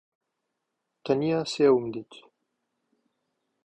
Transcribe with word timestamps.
تەنیا 1.03 1.39
سێوم 1.53 1.85
دیت. 1.93 2.11